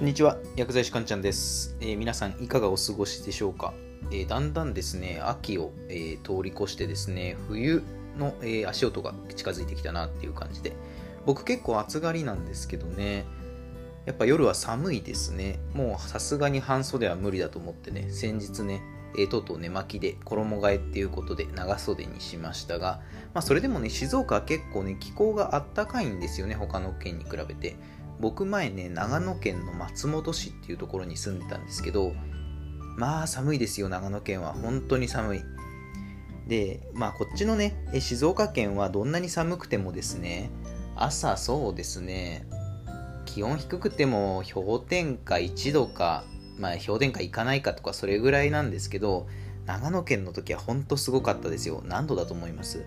[0.00, 3.74] こんにちは、薬剤師かんちゃんです、えー皆さんいかがお過ごしでしょうか、
[4.10, 7.82] えーだんだんですね、秋を、えー通り越してですね、冬
[8.16, 10.72] の、えー足音が近づいてきたなっていう感じで、
[11.26, 13.26] 僕結構暑がりなんですけどね、
[14.06, 15.58] やっぱ夜は寒いですね。
[15.74, 18.80] もうさすがに半袖は無理だと思ってね、先日ね、
[19.18, 23.02] えーとうとう寝巻きで衣替えっていうことで長袖にしましたが、
[23.34, 27.76] まあそれでもね、静岡は結構ね、気候があったかいんですよね、他の県に比べて。
[28.20, 32.12] 僕前ね長野県の松本市っていうところに住んでたんですけど
[32.96, 34.52] まあ寒いですよ長野県は。
[34.52, 35.40] 本当に寒い。
[36.46, 40.50] でまあこっちのね静岡県はどんなに寒くてもですね
[40.96, 42.46] 朝そうですね
[43.24, 46.24] 気温低くても氷点下1度か
[46.58, 49.28] まあ氷点下いかないかとかそれぐらいなんですけど
[49.66, 51.82] 長野県の時は本当すごかったですよ。
[51.86, 52.84] 何度だと思います？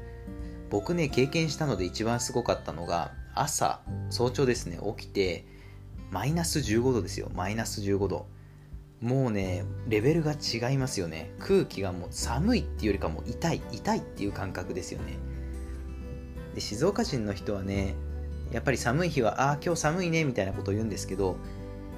[0.70, 5.46] 僕ね経験したので一番すごかったのが朝早朝ですね起きて
[6.14, 7.32] マイナス15度ですよ。
[7.34, 8.28] マイナス15度。
[9.02, 11.34] もうねレベルが違いますよね。
[11.40, 13.62] 空気がもう寒いっていうよりかも痛い。
[13.72, 15.18] 痛いっていう感覚ですよね。
[16.54, 17.96] で静岡人の人はね
[18.52, 21.36] やっぱり寒い日はああ今日寒いねみたいなことを言うんですけど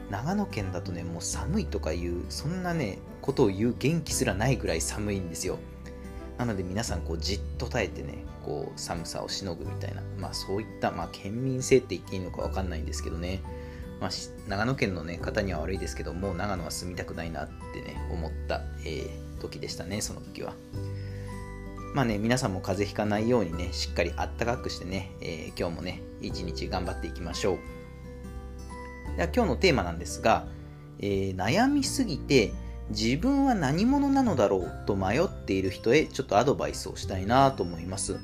[0.10, 5.60] 長野県だとねもう寒いとかいうそんなねことを言う元気すらないぐらい寒いんですよ。
[6.38, 13.42] なので皆さんこうじっと耐えてねこう寒さをしのぐみたいな、まあ、そういった、まあ、県民性って言っていいのか分かんないんですけどね、
[14.00, 14.10] まあ、
[14.50, 20.54] 長野県の、ね、方には悪いですけどもう長野は住みたくないなってね思った、えー時でしたねその時は。
[21.94, 27.58] まあね皆さんも風邪ひかないようにねしっかりあったかくしてね、えー今日もね一日頑張っていきましょう。
[29.16, 30.48] では今日のテーマなんですが、
[31.00, 32.54] えー悩みすぎて
[32.90, 38.20] 自分は何者なのだろうと迷っている人へちょっとアドバイスをしたいなと思います、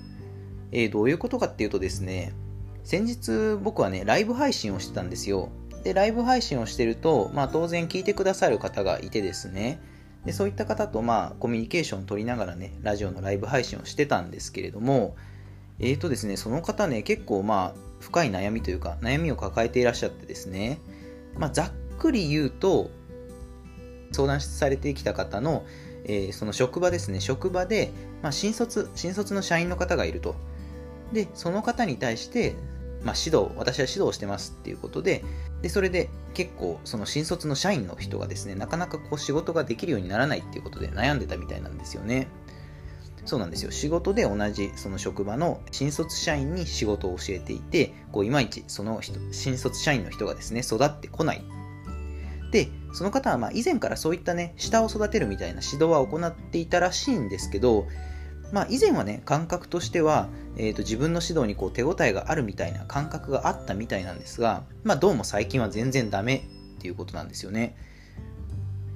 [0.71, 2.33] えーどういうことかっていうとですね
[2.83, 5.49] 先日僕はねライブ配信をしてたんですよ。
[5.83, 9.79] でライブ配信をしてると、まあ、当然聞いてくださる方がいてですね。
[10.25, 15.15] でそういった方とまあコミュニケーションを取りながらねラジオのライブ配信をしてたんですけれども
[15.79, 20.79] えーとですねその方ね結構まあ深い悩みというか悩みを抱えていらっしゃってですね
[21.37, 22.91] まあざっくり言うと
[24.11, 25.65] 相談されてきた方の、
[26.05, 27.19] えーその職場ですね。
[27.19, 27.91] 職場で、
[28.21, 30.35] まあ、新卒新卒の社員の方がいると。
[31.13, 32.55] でその方に対して、
[33.03, 35.23] まあ、指導私は指導してますっていうことで
[35.61, 42.27] でそれで結構その新卒の社員の人がですねなかなかこう仕事ができるようにならないっていうことで悩んでたみたいなんですよね。
[43.23, 43.69] そうなんですよ。
[43.69, 49.01] 仕事で同じその職場の新卒社員に仕事を教えていてこういまいちその
[49.31, 51.43] 新卒社員の人がですね育ってこない。
[52.51, 57.87] でその方はまあ以前からそういったね下を育てるみたいな指導は行っていたらしいんですけど
[58.51, 66.47] まあ以前はね感覚としては、えー、と自分の指導にこう手応えがあるみたいな感覚があったみたいなんですがまあどうも最近は全然ダメ
[66.77, 67.75] っていうことなんですよね。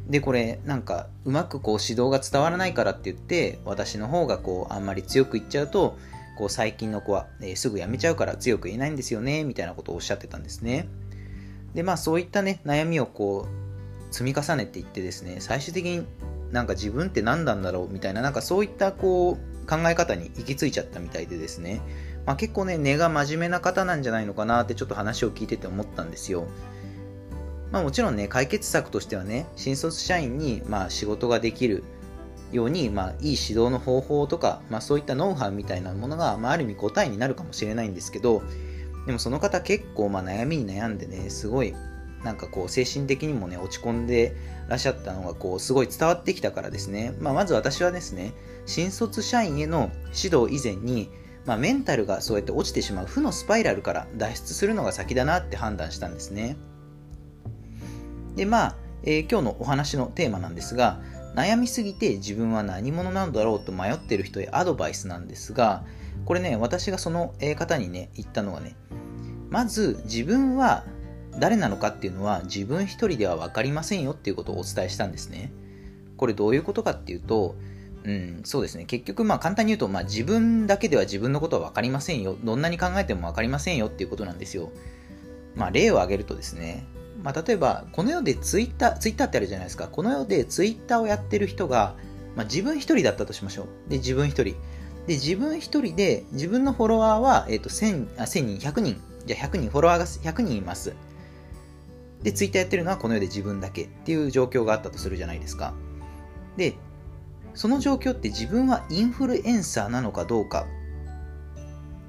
[0.07, 5.97] でこれなんかうまくこう指導が伝わらないからって言って私の方がこうあんまり強く言っちゃうと
[6.37, 10.87] こう最近の子は、えーすぐ辞めちゃうから強く言えないんですよねみたいなことをおっしゃってたんですね。
[11.73, 13.64] でまあそういったね悩みをこう
[14.11, 16.05] 積み重ねていってですね最終的に
[16.51, 21.81] なんか自分って何なんだろうみたいななんかそういったこう考え方に行き着いちゃったみたいでですね、
[22.25, 26.47] まあ、結構ね根が真面目な方なんじゃないのかなってちょっと話を聞いてて思ったんですよ。
[27.71, 31.83] まあもちろんね解決策としてはね新卒社員にまあ仕事ができる
[32.51, 38.43] ように、まあ、いい指導の方法とか、まあ、そういったノウハウみたいなものが、まあ、ある意味答えになるかもしれないんですけど
[39.05, 41.73] でもその方結構まあ悩みに悩んでねすごい
[42.23, 44.35] なんかこう精神的にもね落ち込んで
[44.67, 48.33] らっしゃったのがこうすごい伝わってきたからですね、まあ、まず私はですね
[48.65, 51.09] 新卒社員への指導以前に、
[51.45, 56.57] まあ、メンタルがそうやって落ちてしまう負のスパイラルから脱出するのが先だなって判断したんですね。
[58.35, 60.99] でまあ、えー今日のお話のテーマなんですが
[61.35, 65.83] 悩みすぎて自分は何者なのだろうと迷ってる人へアドバイスなんですが
[66.25, 68.75] これね私がその方にね言ったのはね
[69.49, 70.85] まず自分は
[71.39, 75.51] 誰なのかっていうのは自分一人では分かりませんよっていうことをお伝えしたんですね。
[76.17, 77.55] これどういうことかっていうと
[78.05, 78.85] うん、そうですね。
[78.85, 82.37] 結局まあ簡単に言うと、まあ、自分だけでは自分のことは分かりませんよ。
[82.43, 84.71] どんなに考えても分かりませんよっていうことなんですよ。
[85.55, 86.85] まあ例を挙げるとですね。
[87.23, 89.87] まあ、例えばこの世でツイッターツイッターってあるじゃないですか。
[89.87, 91.95] この世でツイッターをやってる人が、
[92.35, 93.89] まあ、自分一人だったとしましょう。
[93.89, 94.55] で自分一人。
[95.07, 99.01] で自分一人で自分のフォロワーは、えー、と 1000, あ1000人100人。
[99.25, 100.93] じゃあ100人フォロワーが100人います。
[102.23, 105.73] でツイッターやってるのはこの世で自分だけっていう状況があったとするじゃないですか
[106.57, 106.75] で
[107.53, 110.65] その状況って自分はインフルエンサーなのかどうか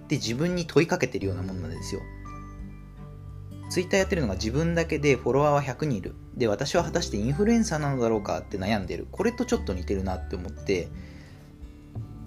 [0.05, 2.01] って自分に問いかけてるようなものなんですよ
[3.69, 6.15] ツイッターやってるのが自分だけでフォロワーは100人いる。
[6.37, 9.09] で、私は果たしてインフルエンサーなのだろうかって悩んでる。
[9.11, 10.89] これとちょっと似てるなって思って、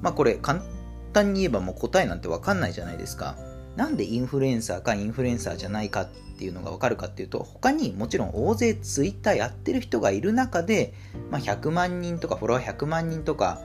[0.02, 0.62] まあこれ簡
[1.14, 3.38] 単に言えばもう答えなんてわかんないじゃないですか。
[3.78, 6.10] なんでインフルエンサーかインフルエンサーじゃないかっ
[6.40, 10.94] ていうのがわかるかっていうと、他にもちろん大勢ツイッターやってる人がいる中で、
[11.30, 13.62] まあ、100万人とかフォロワー100万人とか、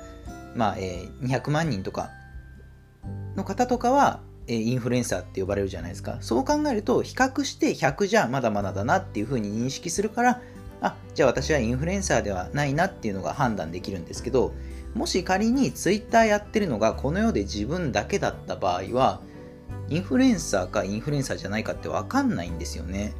[0.56, 2.10] まあえ、200万人とか
[3.36, 6.18] の方とかはえインフルエンサーって呼ばれるじゃないですか。
[6.20, 10.40] そう考えると、比較して100じゃまだまだだなっていうふうに認識するから、
[10.80, 14.52] あ、じゃあ私はインフルエンサーではないなっていうのが判断できるんですけど、
[14.94, 19.20] もし仮に Twitter やってるのがこの世で自分だけだった場合は、
[19.88, 23.14] インフルエンサーかインフルエンサーじゃないかってわかんないんですよね。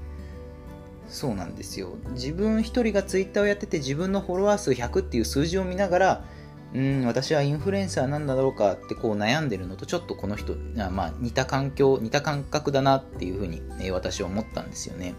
[1.08, 1.96] そうなんですよ。
[2.12, 6.25] 自分一人が Twitter をやってて自分のフォロワー数100っていう数字を見ながら、
[6.75, 10.56] うん、私はインフルエンサーなんだろうかってこう悩んでるのとちょっとこの人、
[10.90, 15.14] まあ、似た環境、似た感覚だなっていうふうに、え私は思ったんですよね。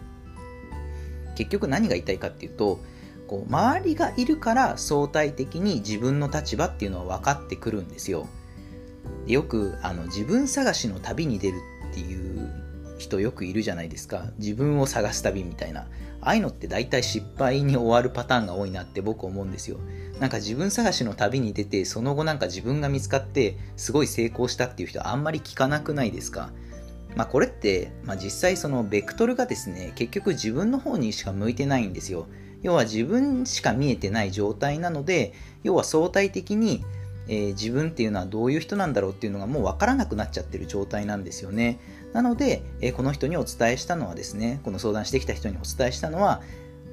[1.36, 2.80] 結局何が言いたいかっていうと、
[3.28, 8.28] こう周りがいるから相対的に自分の立場っていうのは分かってくるんですよ。
[9.28, 11.58] よくあの自分探しの旅に出る
[11.92, 12.52] っていう
[12.98, 14.32] 人よくいるじゃないですか。
[14.38, 15.88] 自分を探す旅みたいな。
[16.22, 19.78] ああいうのって大体失敗に終わるパターンが多いなって僕思うんですよ。
[20.20, 26.52] なんか自分探しの旅に出て、その後なんか自分が見つかって、すごい成功したっていう人あんまり聞かなくないですか？
[27.16, 32.28] まあこれって、まあ実際そのベクトルがですね、結局自分の方にしか向いてないんですよ。
[32.64, 36.84] 要は自分しか見えてない状態なので、要は相対的に、
[37.28, 41.80] えー、自分っていうのはどういう人なんだろうっていうのがもう分からなくなっちゃってる状態なんですよね。
[42.14, 46.42] なので、えー、この人にお伝えしたのはですね、この相談してきた人にお伝えしたのは、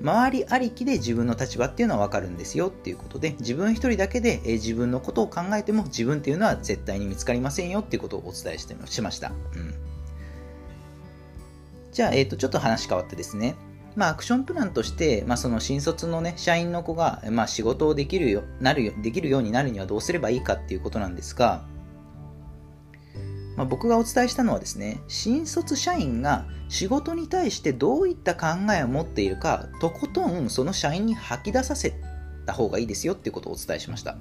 [0.03, 9.75] 周りありきで自分の立場っていうのは分かるんですよっていうことで自分一人だけで、え自分のことを考えても自分っていうのは絶対に見つかりませんよっていうことをお伝えしてしました、うん、
[11.93, 13.55] じゃあ、えー、とちょっと話変わってですね。
[13.95, 21.65] まあ、アクションプランとして、まあ、その新卒のね、社員の子が、まあ、仕事をできるよ、なるよ、できるようになるにはどうすればいいかっていうことなんですが、
[23.57, 31.95] まあ、僕がお伝えしたのはですね、新卒社員が仕事に対してどういった考えを持っているか、とことんその社員に吐き出させ
[32.47, 34.17] た方がいいですよっていうことをお伝えしました。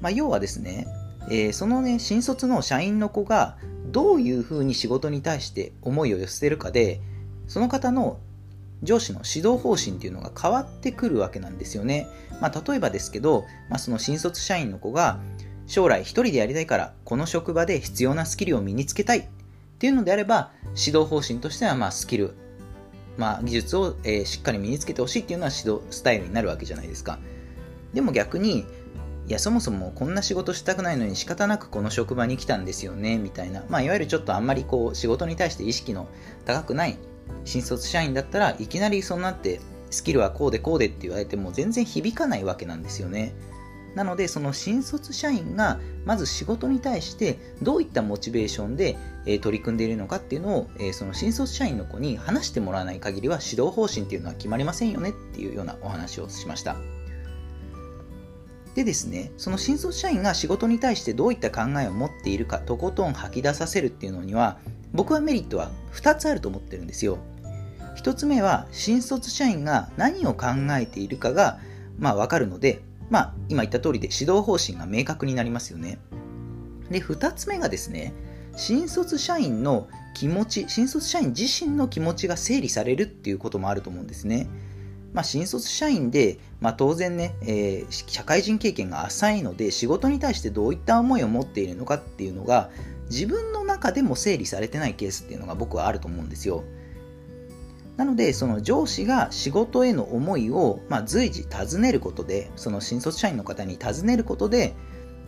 [0.00, 0.88] まあ、要はですね、
[1.28, 7.00] えー、そのね、新卒の社員の子がどういうふうに仕事に対して思いを寄せるかで、
[7.50, 8.20] その方の
[8.84, 12.06] 上司の指導方針っていうのが変わってくるわけなんですよね。
[12.40, 15.18] まあ、例えばですけど、まあ、その新卒社員の子が、
[15.66, 19.18] 将来一人でやりたいからこの職場で必要なスキルを身につけたい。
[19.18, 19.24] っ
[19.80, 22.34] ていうのであれば指導方針としてはまあスキル、
[23.16, 27.18] まあ、技術を、え、しっかり身につけてほしいっていうのは指導スタイルになるわけじゃないですか。
[27.92, 28.64] でも逆に
[29.26, 36.08] いやそもそもこんな仕事したくないのに仕方なくこの職場に来たんですよねみたいな、まあ、いわゆるちょっとあんまりこう仕事に対して意識の
[36.44, 36.98] 高くない
[37.44, 39.60] 新卒社員だったらいきなりそうなって
[39.90, 43.34] スキルはこうでこうでって言われても全然響かないわけなんですよね。
[43.94, 48.96] なのでその新卒社員がまず仕事に対してどういったモチベーションで、
[49.42, 56.76] 取り組んでいるのかっていうのを、その新卒社員の子に話してもらわない限りは指導方針っていうのは決まりませんよねっていうようなお話をしました。
[58.74, 64.58] でですねその新卒社員が仕事に対してどういった考えを持っているかとことん吐き出させるっていうのには
[64.92, 67.18] 僕はメリットは2つあると思ってるんですよ
[67.96, 70.46] 1つ目は新卒社員が何を考
[70.78, 71.58] えているかが
[71.98, 75.98] まあ分かるのでまあ、今言った通りで指導方針が明確になりますよね。
[76.90, 78.14] で、2つ目がですね、
[78.56, 84.48] 新卒社員の気持ち、新卒社員自身の気持ちが整理されるっていうこともあると思うんですね。
[85.12, 92.70] まあ、新卒社員で、まあ、当然ね、えー、社会人経験が浅いので仕事に対してどういった思いを持っているのかっていうのが
[93.10, 96.64] 自分の中でも整理されてないケースっていうのが僕はあると思うんですよ。
[97.96, 104.74] なので、その上司が仕事への思いを、まあ、随時尋ねることで、その新卒社員の方に尋ねることで、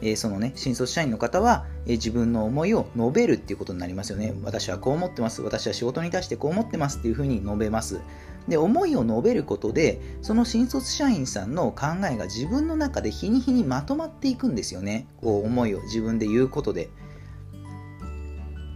[0.00, 4.34] えー、そのね、新卒社員の方は、えー、自分の思いを述べるっていうことになりますよね。
[4.42, 5.42] 私はこう思ってます。
[5.42, 8.00] 私は仕事に対してこう思ってますっていうふうに述べます。
[8.48, 15.06] で、思いを述べることで、その新卒社員さんの考えが自分の中で日に日にまとまっていくんですよね。
[15.20, 16.90] こう、思いを自分で言うことで。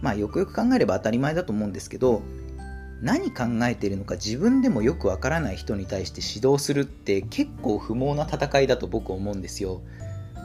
[0.01, 2.21] まあ、よくよく考えれば当たり前だと思うんですけど、
[3.01, 9.81] 何考えているのか自分でもよくわからない人に対して指導するって結構不毛な戦いだと僕は思うんですよ。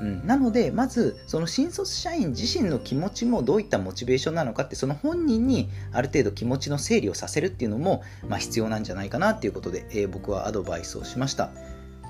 [0.02, 11.50] うん、なのでまずその新卒社員自身の気持ちもどういったモチベーションなのかってその本人にある程度気持ちの整理をさせるっていうのも、まあ、必要なんじゃないかなっていうことで、えー、僕はアドバイスをしました。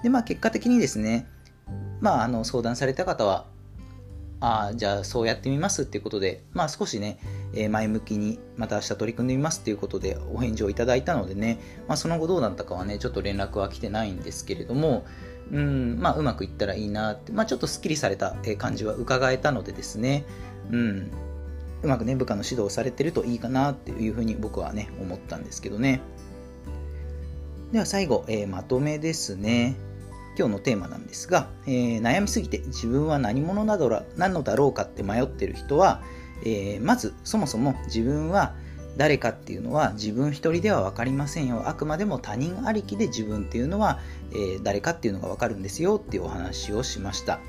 [0.02, 1.26] でまあ結果的にですね
[2.00, 3.44] まああの相談された方は
[4.40, 7.18] ああじゃあそうやってみますっていうことでまあ少しね
[7.54, 15.04] え前向きにまた明日取り組んでみますということでお返事をいただいたのでね、まあ、その後どうだったかはね、ちょっと連絡は来てないんですけれども、
[15.52, 20.24] うんまあ、うまくいったらいいなって、まあ、ちょっとすっきりされた感じは伺えたのでですね、
[20.70, 21.10] うん、
[21.82, 26.00] うまくね、部下の指導をされてるといいかなっていうふうに僕はね、思ったんですけどね。
[27.70, 29.76] では最後、えー、まとめですね。
[30.38, 36.02] 今日のテーマなんですが、えー、悩みすぎて自分は何者などなのだろうかって迷ってる人は、
[36.44, 38.54] えー、まずそもそも自分は
[38.96, 44.00] 誰かっていうのは自分一人では分かりませんよあくまでも他人ありきで自分っていうのは、
[44.32, 47.40] えー、誰かっていうのが分かるんですよっていうお話をしました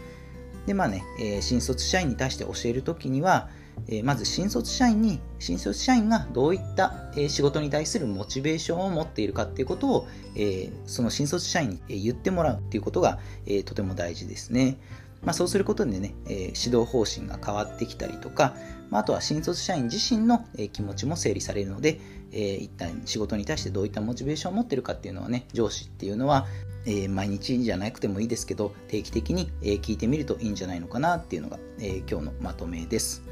[0.66, 3.50] でまあね、えー、新卒社員に対して教えるときには、
[3.88, 10.08] えー、まず新卒社員に新卒社員がどういった、え、仕事に対するモチベーションを持っているかっていうことを、
[10.38, 14.78] え、その新卒社員に言ってもらうっていうことが、え、とても大事ですね。
[15.26, 16.36] まあ、そうすることでね、えー、
[16.70, 18.56] 指導方針が変わってきたりとか、
[18.94, 22.00] まあ、とは新卒社員自身の、え、気持ちも整理されるので、
[22.32, 26.46] えー、一旦仕事に対してどういったモチベーションを持ってるかっていうのはね、上司っていうのは、
[26.86, 33.24] え、毎日じゃなくてもいいですけど、定期的に、え、聞いてみるといいんじゃないのかなっていうのが、え、今日のまとめです。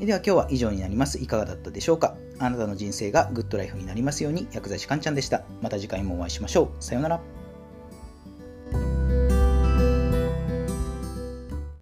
[0.00, 1.18] では今日は以上になります。
[1.18, 2.14] いかがだったでしょうか？
[2.38, 5.44] あなたの人生がグッドライフになりますように、薬剤師かんちゃんでした。
[5.62, 6.84] また次回もお会いしましょう。
[6.84, 7.37] さようなら。